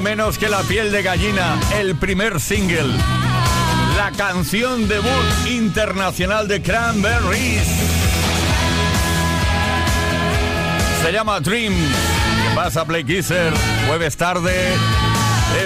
[0.00, 2.94] Menos que la piel de gallina, el primer single.
[3.96, 7.66] La canción debut internacional de Cranberries.
[11.02, 11.74] Se llama Dream.
[12.54, 13.52] Vas a Play Kisser,
[13.86, 14.72] jueves tarde.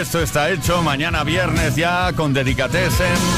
[0.01, 3.38] Esto está hecho mañana viernes ya con Dedicatesen.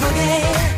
[0.00, 0.77] Blame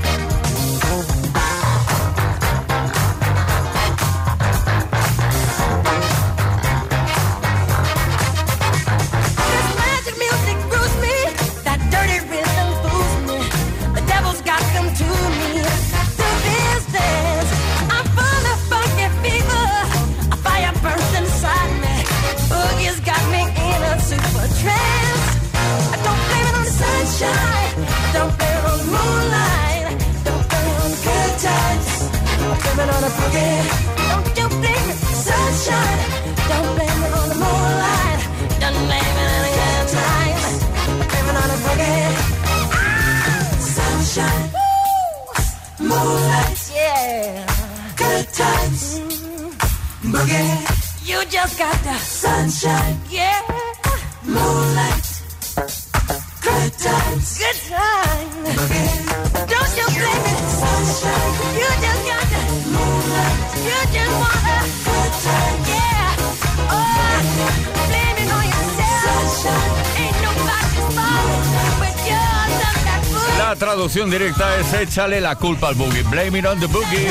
[74.10, 76.02] directa es échale la culpa al boogie.
[76.04, 77.08] Blame it on the boogie.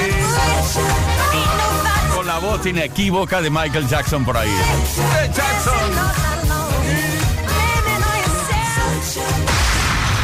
[2.14, 4.50] Con la voz inequívoca de Michael Jackson por ahí.
[4.50, 6.30] ¡Eh, Jackson!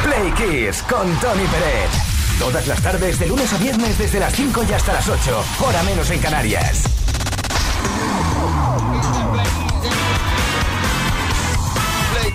[0.03, 1.89] Play Kiss con Tony Pérez.
[2.39, 5.43] Todas las tardes, de lunes a viernes, desde las 5 y hasta las 8.
[5.61, 7.04] Hora menos en Canarias.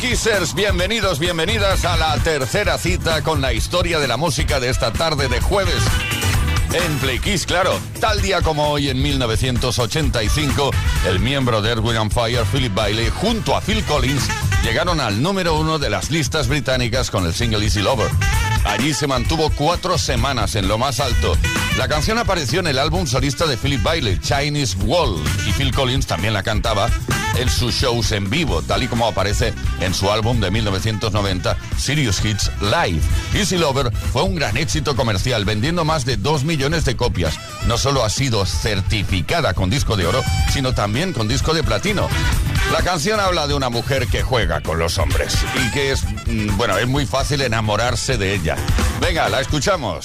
[0.01, 4.95] Kissers, bienvenidos, bienvenidas a la tercera cita con la historia de la música de esta
[4.95, 5.83] tarde de jueves.
[6.73, 10.71] En Play Kiss, claro, tal día como hoy en 1985,
[11.07, 14.27] el miembro de Earth, Wind and Fire, Philip Bailey, junto a Phil Collins,
[14.65, 18.11] llegaron al número uno de las listas británicas con el single Easy Lover.
[18.65, 21.37] Allí se mantuvo cuatro semanas en lo más alto.
[21.79, 26.07] La canción apareció en el álbum solista de Philip Bailey, Chinese Wall, y Phil Collins
[26.07, 26.89] también la cantaba
[27.39, 32.25] en sus shows en vivo, tal y como aparece en su álbum de 1990, Serious
[32.25, 33.01] Hits Live.
[33.35, 37.39] Easy Lover fue un gran éxito comercial, vendiendo más de 2 millones de copias.
[37.67, 42.09] No solo ha sido certificada con disco de oro, sino también con disco de platino.
[42.73, 46.57] La canción habla de una mujer que juega con los hombres y que es, mm,
[46.57, 48.57] bueno, es muy fácil enamorarse de ella.
[49.01, 50.05] Venga, la escuchamos.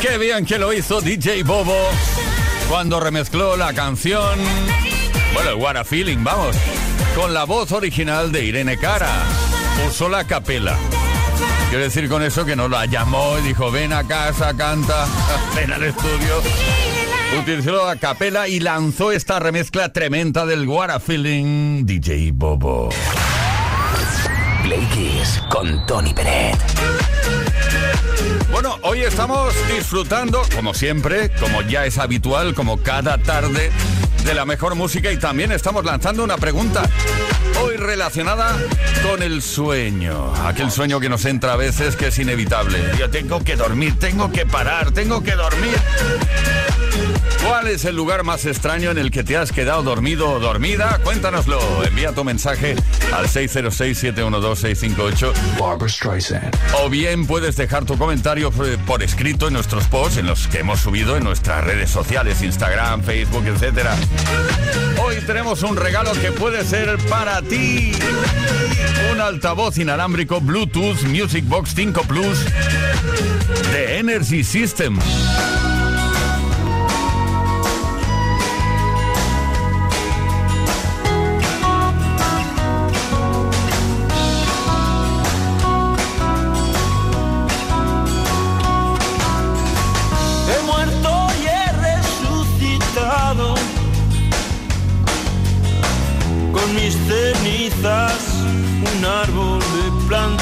[0.00, 1.76] Qué bien que lo hizo DJ Bobo
[2.68, 4.38] cuando remezcló la canción.
[5.34, 6.56] Bueno, el What a Feeling, vamos.
[7.14, 9.10] Con la voz original de Irene Cara.
[9.88, 10.76] Usó la capela.
[11.68, 15.06] Quiero decir con eso que no la llamó y dijo, ven a casa, canta,
[15.56, 16.42] ven al estudio.
[17.34, 22.88] Utilizó la capela y lanzó esta remezcla tremenda del What a Feeling DJ Bobo.
[24.62, 26.56] Play Kiss con Tony Peret.
[28.50, 33.70] Bueno, hoy estamos disfrutando, como siempre, como ya es habitual, como cada tarde,
[34.24, 36.88] de la mejor música y también estamos lanzando una pregunta,
[37.62, 38.56] hoy relacionada
[39.08, 40.32] con el sueño.
[40.46, 42.78] Aquel sueño que nos entra a veces que es inevitable.
[42.98, 45.76] Yo tengo que dormir, tengo que parar, tengo que dormir.
[47.46, 50.98] ¿Cuál es el lugar más extraño en el que te has quedado dormido o dormida?
[51.04, 51.60] Cuéntanoslo.
[51.84, 52.74] Envía tu mensaje
[53.14, 56.52] al 606-712-658 Barbara Streisand.
[56.82, 60.58] o bien puedes dejar tu comentario eh, por escrito en nuestros posts, en los que
[60.58, 63.90] hemos subido en nuestras redes sociales, Instagram, Facebook, etc.
[64.98, 67.92] Hoy tenemos un regalo que puede ser para ti.
[69.12, 72.44] Un altavoz inalámbrico Bluetooth Music Box 5 Plus
[73.72, 74.98] de Energy System.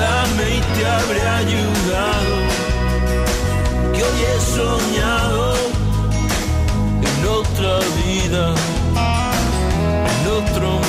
[0.00, 2.36] Ayúdame y te habré ayudado,
[3.92, 5.54] que hoy he soñado
[7.02, 8.54] en otra vida,
[10.10, 10.79] en otro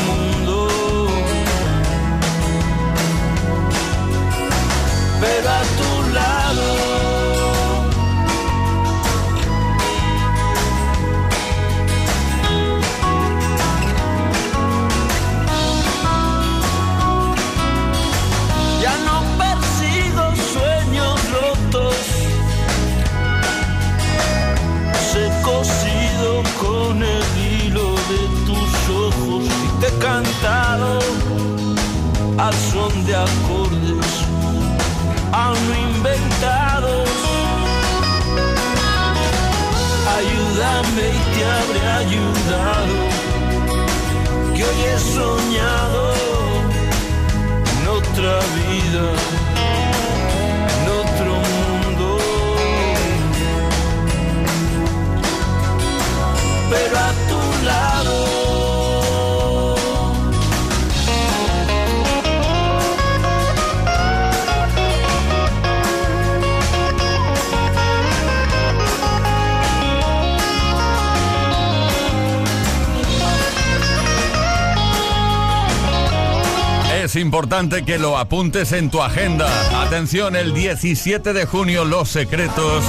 [77.42, 79.48] importante que lo apuntes en tu agenda.
[79.82, 82.84] Atención, el 17 de junio Los Secretos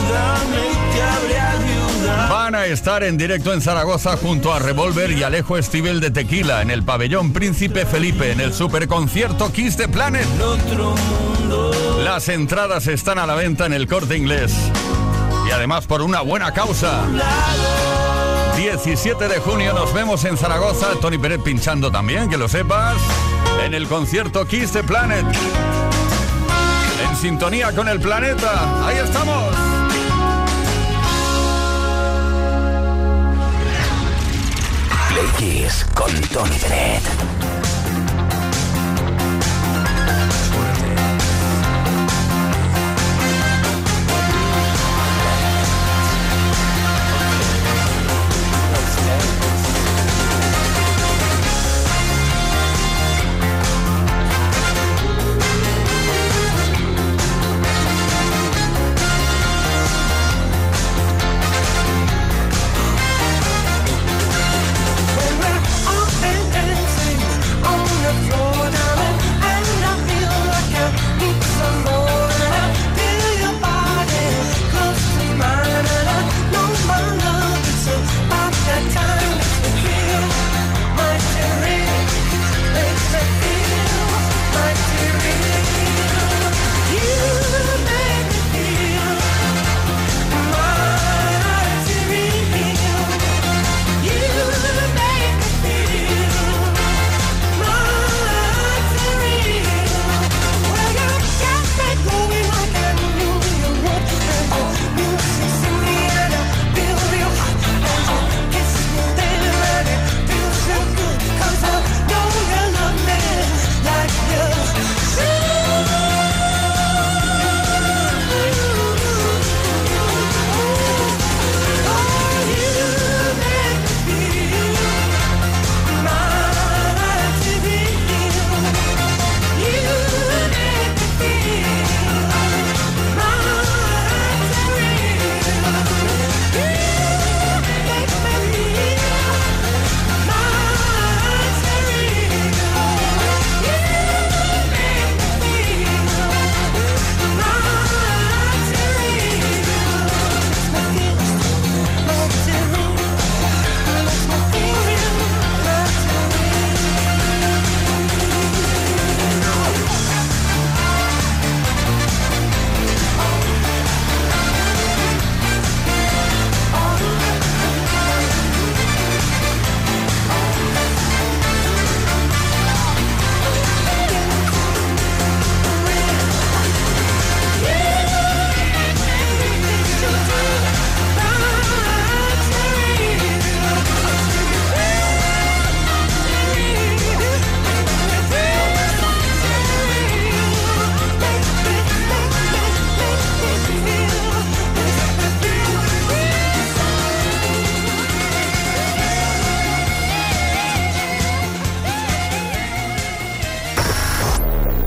[2.29, 6.61] van a estar en directo en Zaragoza junto a Revolver y Alejo Estivel de Tequila
[6.61, 10.27] en el pabellón Príncipe Felipe en el superconcierto Kiss the Planet.
[12.05, 14.53] Las entradas están a la venta en el corte inglés.
[15.49, 17.07] Y además por una buena causa.
[18.55, 20.89] 17 de junio nos vemos en Zaragoza.
[21.01, 22.99] Tony Pérez pinchando también, que lo sepas.
[23.65, 25.25] En el concierto Kiss the Planet.
[27.09, 28.87] En sintonía con el planeta.
[28.87, 29.55] Ahí estamos.
[35.09, 37.62] Play con Tony Peret.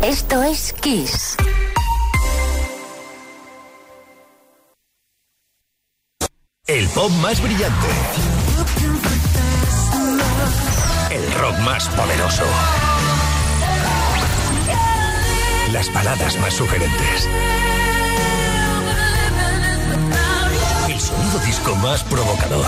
[0.07, 1.35] Esto es Kiss.
[6.67, 7.87] El pop más brillante.
[11.09, 12.43] El rock más poderoso.
[15.73, 17.27] Las baladas más sugerentes.
[20.87, 22.67] El sonido disco más provocador.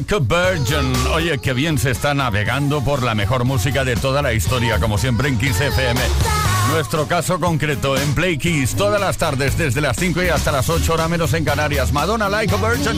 [0.00, 0.92] Virgin.
[1.12, 4.98] Oye, qué bien se está navegando por la mejor música de toda la historia, como
[4.98, 6.00] siempre en Kiss FM.
[6.72, 10.68] Nuestro caso concreto en Play Kiss, todas las tardes desde las 5 y hasta las
[10.68, 11.92] 8 horas menos en Canarias.
[11.92, 12.96] Madonna Like a Virgin,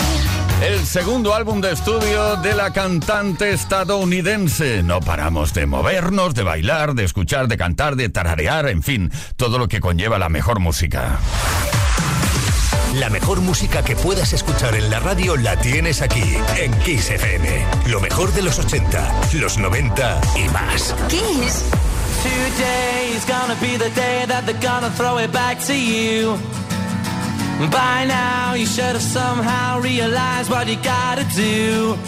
[0.63, 4.83] el segundo álbum de estudio de la cantante estadounidense.
[4.83, 9.59] No paramos de movernos, de bailar, de escuchar, de cantar, de tararear, en fin, todo
[9.59, 11.19] lo que conlleva la mejor música.
[12.99, 17.67] La mejor música que puedas escuchar en la radio la tienes aquí, en Kiss FM.
[17.89, 20.95] Lo mejor de los 80, los 90 y más.
[21.09, 21.65] Kiss.
[22.23, 26.39] Today is gonna be the day that they're gonna throw it back to you.
[27.71, 31.99] By now, you should have somehow realized what you gotta do.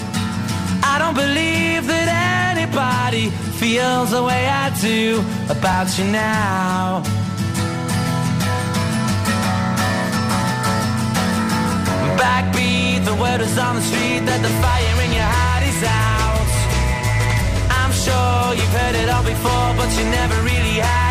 [0.82, 3.28] I don't believe that anybody
[3.60, 7.02] feels the way I do about you now.
[12.28, 13.00] Backbeat.
[13.10, 16.50] The word is on the street that the fire in your heart is out.
[17.80, 21.07] I'm sure you've heard it all before, but you never really had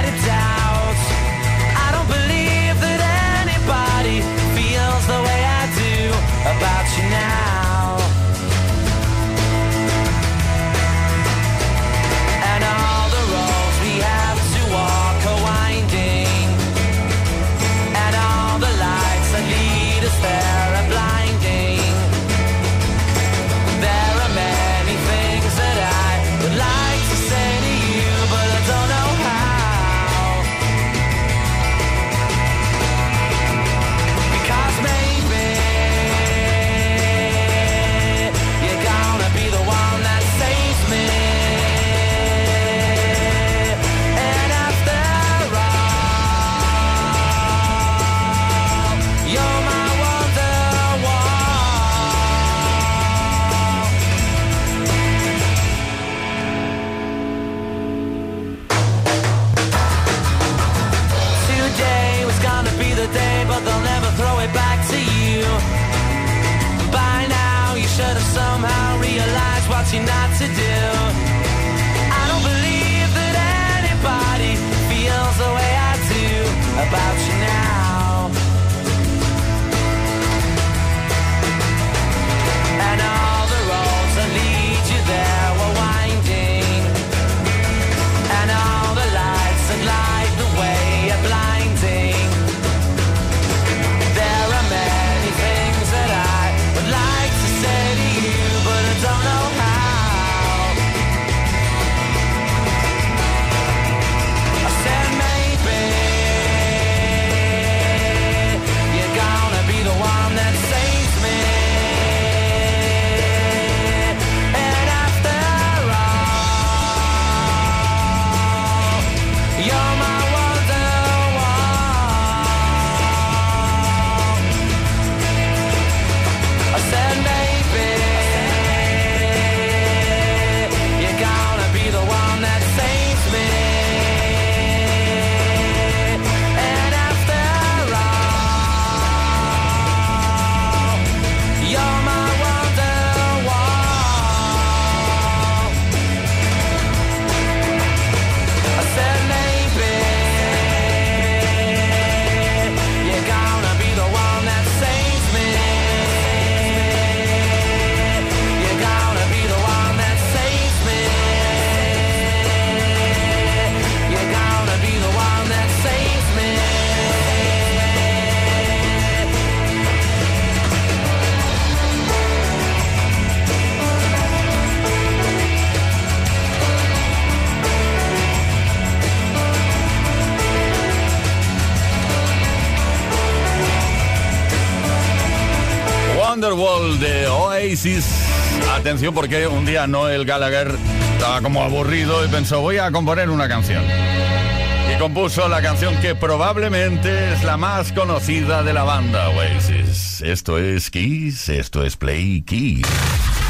[188.88, 190.73] Atención porque un día Noel Gallagher
[191.12, 193.84] estaba como aburrido y pensó voy a componer una canción.
[193.84, 200.21] Y compuso la canción que probablemente es la más conocida de la banda Oasis.
[200.21, 202.88] Esto es Kiss, esto es Play Kiss.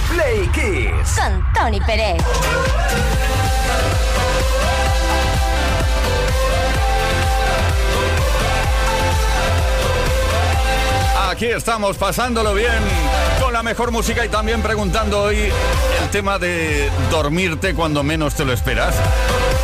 [0.10, 1.20] Play Kiss.
[1.20, 2.18] Con Tony Pérez.
[11.30, 17.74] Aquí estamos pasándolo bien la mejor música y también preguntando hoy el tema de dormirte
[17.74, 18.96] cuando menos te lo esperas.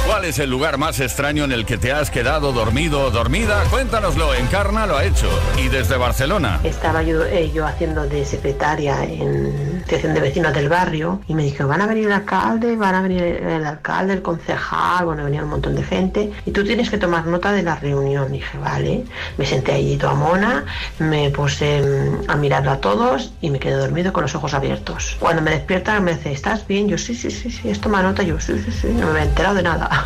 [0.06, 3.63] ¿Cuál es el lugar más extraño en el que te has quedado dormido o dormida?
[3.69, 5.30] Cuéntanoslo, Encarna lo ha hecho.
[5.58, 6.60] Y desde Barcelona.
[6.63, 11.43] Estaba yo, eh, yo haciendo de secretaria en sección de vecinos del barrio y me
[11.43, 15.43] dijo, van a venir el alcalde, van a venir el alcalde, el concejal, bueno, venía
[15.43, 18.32] un montón de gente y tú tienes que tomar nota de la reunión.
[18.32, 19.04] Dije, vale,
[19.38, 20.65] me senté allí toda mona,
[21.00, 25.17] me puse mm, a mirar a todos y me quedé dormido con los ojos abiertos.
[25.19, 26.88] Cuando me despiertan me dice, ¿estás bien?
[26.88, 29.24] Yo, sí, sí, sí, sí, es toma nota, yo, sí, sí, sí, no me había
[29.24, 30.06] enterado de nada.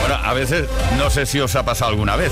[0.00, 0.68] Bueno, a veces,
[0.98, 2.30] no sé si os ha pasado alguna vez,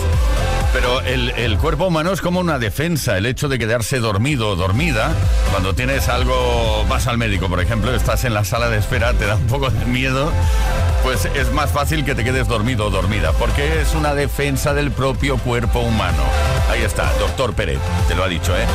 [0.74, 3.16] pero el, el cuerpo humano es como una defensa.
[3.16, 5.12] El hecho de quedarse dormido o dormida,
[5.52, 9.24] cuando tienes algo, vas al médico, por ejemplo, estás en la sala de espera, te
[9.24, 10.32] da un poco de miedo,
[11.04, 14.90] pues es más fácil que te quedes dormido o dormida, porque es una defensa del
[14.90, 16.24] propio cuerpo humano.
[16.68, 18.66] Ahí está, doctor Pérez, te lo ha dicho, ¿eh?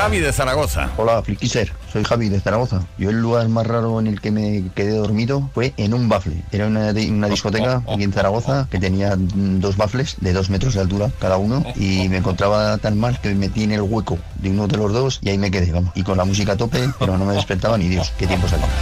[0.00, 0.88] Javi de Zaragoza.
[0.96, 2.80] Hola, Flikiser, soy Javi de Zaragoza.
[2.96, 6.42] Yo el lugar más raro en el que me quedé dormido fue en un bafle.
[6.52, 10.72] Era una, di- una discoteca aquí en Zaragoza que tenía dos bafles de dos metros
[10.72, 14.16] de altura cada uno y me encontraba tan mal que me metí en el hueco
[14.36, 15.92] de uno de los dos y ahí me quedé, vamos.
[15.94, 18.10] Y con la música a tope, pero no me despertaba ni Dios.
[18.18, 18.66] ¿Qué tiempo salió?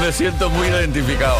[0.00, 1.36] Me siento muy identificado.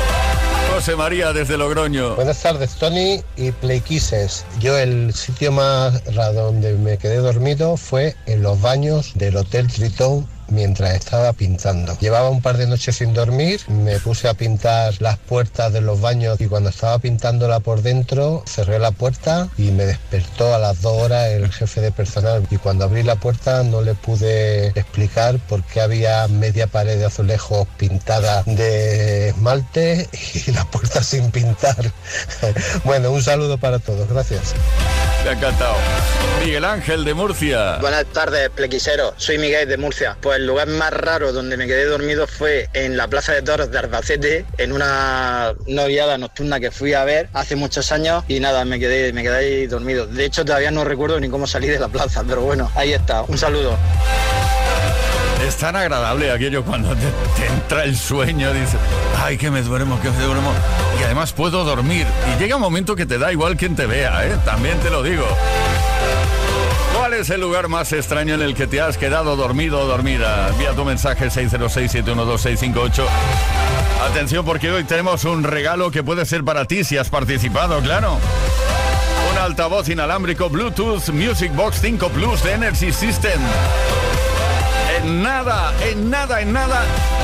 [0.77, 2.17] José María desde Logroño.
[2.17, 4.45] Buenas tardes, Tony y Play Kisses.
[4.61, 10.29] Yo el sitio más donde me quedé dormido fue en los baños del Hotel Tritón
[10.48, 11.96] mientras estaba pintando.
[11.98, 16.00] Llevaba un par de noches sin dormir, me puse a pintar las puertas de los
[16.00, 20.82] baños y cuando estaba pintándola por dentro cerré la puerta y me despertó a las
[20.82, 25.38] dos horas el jefe de personal y cuando abrí la puerta no le pude explicar
[25.48, 30.09] por qué había media pared de azulejos pintada de esmalte
[30.46, 31.76] y la puerta sin pintar.
[32.85, 34.54] bueno, un saludo para todos, gracias.
[35.24, 35.74] Me ha encantado.
[36.44, 37.78] Miguel Ángel de Murcia.
[37.78, 39.14] Buenas tardes, plequisero.
[39.16, 40.16] Soy Miguel de Murcia.
[40.37, 43.79] El lugar más raro donde me quedé dormido fue en la Plaza de Toros de
[43.79, 48.79] Albacete, en una noviada nocturna que fui a ver hace muchos años y nada, me
[48.79, 50.07] quedé, me quedé ahí dormido.
[50.07, 53.22] De hecho, todavía no recuerdo ni cómo salí de la plaza, pero bueno, ahí está.
[53.22, 53.78] Un saludo.
[55.49, 57.07] Es tan agradable aquello cuando te,
[57.41, 58.78] te entra el sueño, dices,
[59.24, 60.53] ay, que me duermo, que me duermo.
[61.01, 62.07] Y además puedo dormir.
[62.34, 64.37] Y llega un momento que te da igual quien te vea, ¿eh?
[64.45, 65.26] También te lo digo.
[67.07, 70.48] ¿Cuál es el lugar más extraño en el que te has quedado dormido o dormida?
[70.48, 73.04] Envía tu mensaje 606-712-658.
[74.11, 78.18] Atención porque hoy tenemos un regalo que puede ser para ti si has participado, claro.
[79.30, 83.40] Un altavoz inalámbrico Bluetooth Music Box 5 Plus de Energy System.
[84.98, 86.82] En nada, en nada, en nada,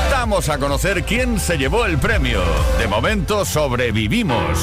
[0.09, 2.41] damos a conocer quién se llevó el premio.
[2.79, 4.59] De momento sobrevivimos.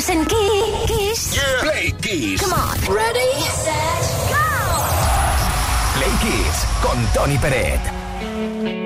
[0.00, 1.34] Pues en Kiss.
[1.34, 1.60] Yeah.
[1.60, 2.40] Play Kiss.
[2.40, 2.78] Come on.
[2.94, 4.40] Ready, set, go.
[5.94, 8.79] Play Kiss con Tony Peret.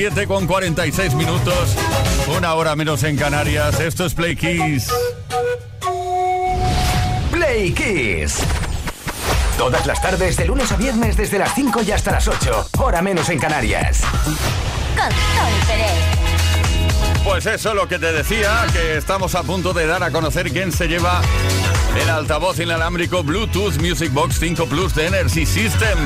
[0.00, 1.76] 7 con 46 minutos.
[2.34, 3.78] Una hora menos en Canarias.
[3.80, 4.88] Esto es Play Kiss.
[7.30, 8.38] Play Kiss.
[9.58, 12.70] Todas las tardes, de lunes a viernes, desde las 5 y hasta las 8.
[12.78, 14.00] Hora menos en Canarias.
[14.96, 15.10] Con.
[17.24, 20.72] Pues eso, lo que te decía, que estamos a punto de dar a conocer quién
[20.72, 21.20] se lleva
[22.02, 25.98] el altavoz inalámbrico Bluetooth Music Box 5 Plus de Energy System.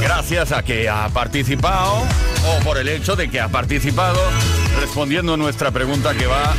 [0.00, 2.02] Gracias a que ha participado,
[2.46, 4.20] o por el hecho de que ha participado,
[4.80, 6.54] respondiendo nuestra pregunta que va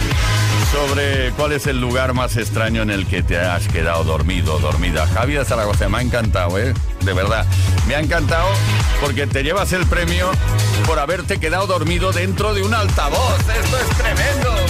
[0.71, 5.07] sobre cuál es el lugar más extraño en el que te has quedado dormido, dormida.
[5.07, 6.73] Javi de Zaragoza, me ha encantado, ¿eh?
[7.01, 7.45] De verdad.
[7.87, 8.47] Me ha encantado
[9.01, 10.31] porque te llevas el premio
[10.85, 13.39] por haberte quedado dormido dentro de un altavoz.
[13.39, 14.60] Esto es tremendo.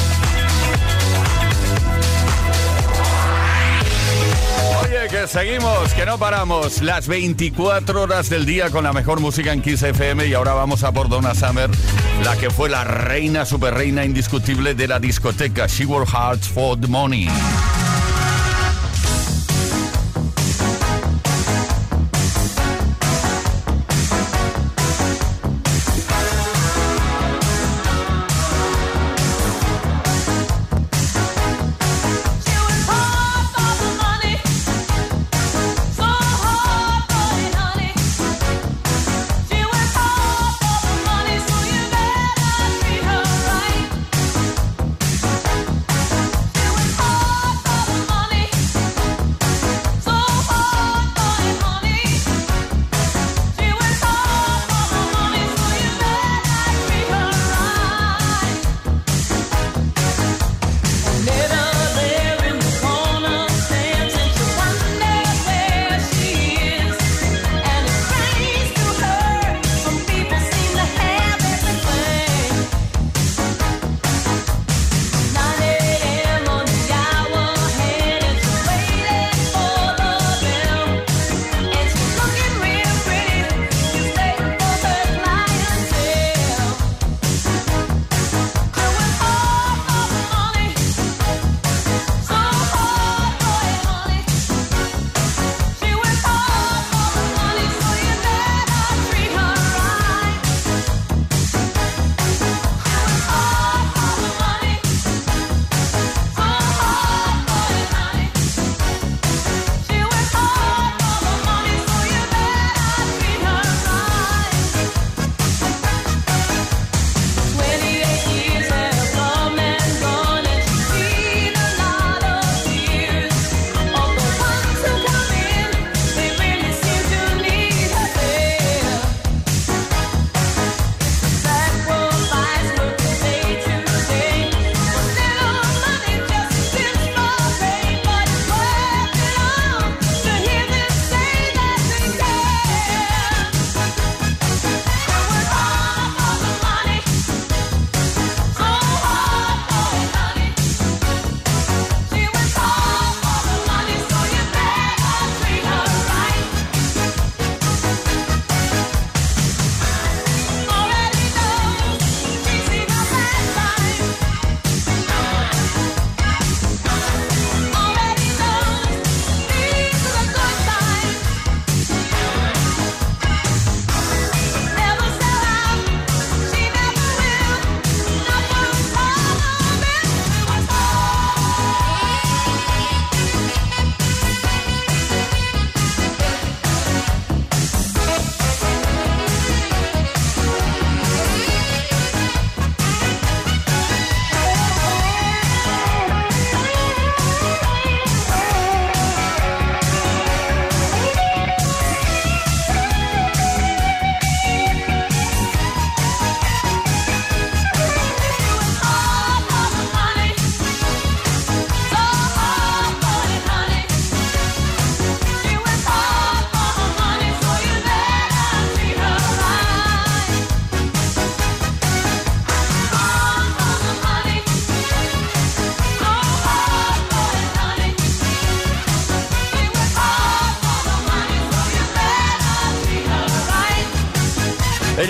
[4.92, 6.82] Oye, que seguimos, que no paramos.
[6.82, 10.84] Las 24 horas del día con la mejor música en Kiss FM y ahora vamos
[10.84, 11.70] a por Donna Summer,
[12.26, 15.68] la que fue la reina, super reina indiscutible de la discoteca.
[15.68, 17.30] She Worked Hard for the Money.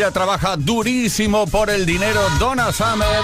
[0.10, 2.20] Trabaja durísimo por el dinero.
[2.40, 3.22] Donna Summer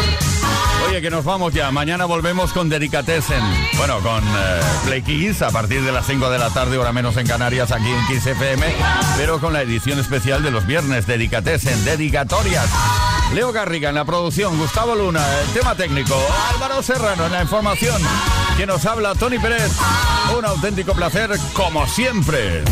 [0.86, 1.72] Oye, que nos vamos ya.
[1.72, 3.42] Mañana volvemos con Dedicatessen.
[3.78, 7.18] Bueno, con eh, Play Kiss a partir de las 5 de la tarde, hora menos
[7.18, 8.66] en Canarias, aquí en Kiss FM.
[9.18, 12.70] Pero con la edición especial de los viernes, Dedicatessen, dedicatorias.
[13.34, 16.16] Leo Garriga en la producción, Gustavo Luna, el tema técnico,
[16.54, 18.02] Álvaro Serrano en la información.
[18.56, 19.72] Quien nos habla, Tony Pérez.
[20.38, 22.64] Un auténtico placer, como siempre.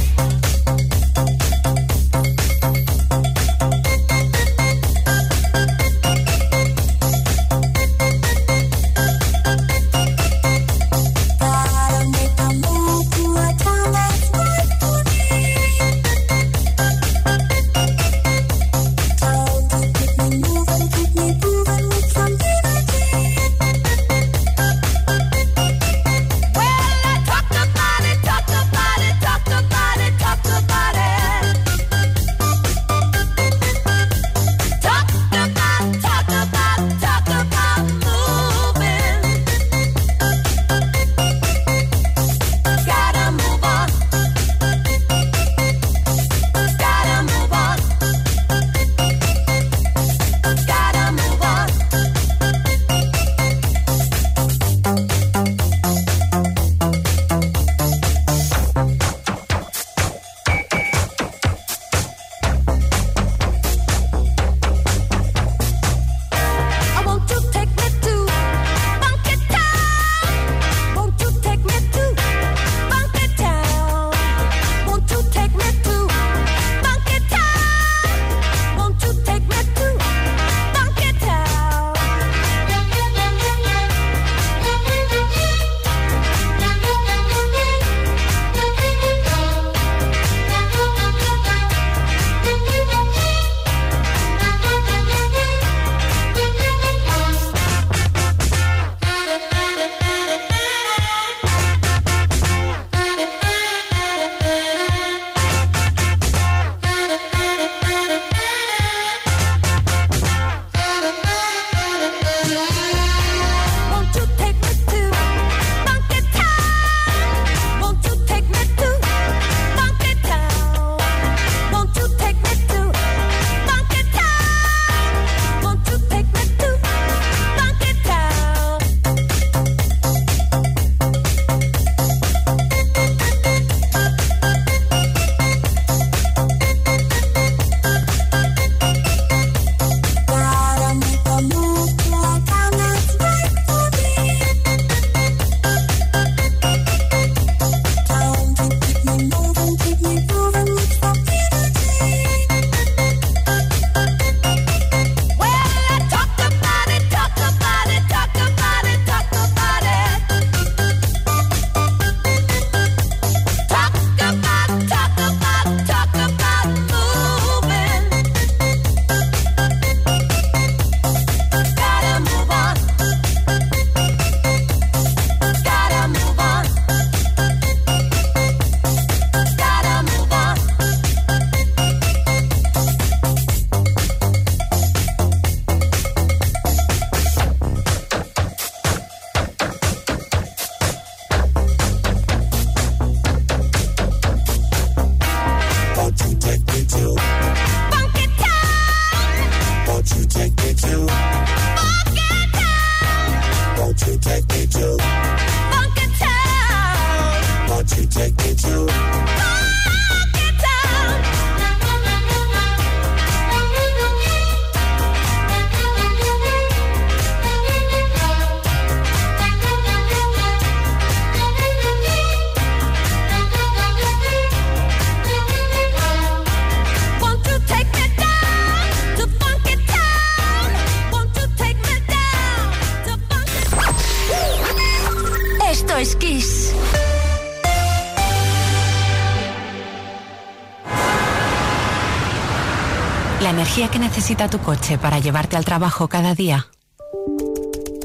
[244.26, 246.65] Necesita tu coche para llevarte al trabajo cada día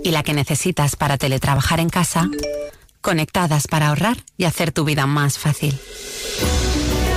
[0.05, 2.29] y la que necesitas para teletrabajar en casa,
[3.01, 5.81] conectadas para ahorrar y hacer tu vida más fácil.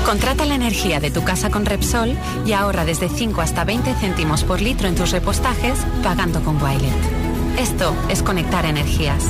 [0.06, 4.46] Contrata la energía de tu casa con Repsol y ahorra desde 5 hasta 20 céntimos
[4.46, 7.60] por litro en tus repostajes pagando con Wilet.
[7.60, 9.26] Esto es conectar energías.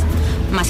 [0.51, 0.69] Más